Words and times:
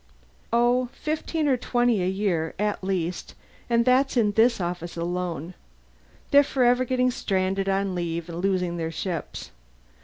"Oh, 0.51 0.89
fifteen 0.93 1.47
or 1.47 1.57
twenty 1.57 2.01
a 2.01 2.07
year, 2.07 2.55
at 2.57 2.83
least 2.83 3.35
and 3.69 3.85
that's 3.85 4.17
in 4.17 4.31
this 4.31 4.59
office 4.59 4.97
alone. 4.97 5.53
They're 6.31 6.41
forever 6.41 6.85
getting 6.85 7.11
stranded 7.11 7.69
on 7.69 7.93
leave 7.93 8.27
and 8.27 8.39
losing 8.43 8.77
their 8.77 8.89
ships. 8.89 9.51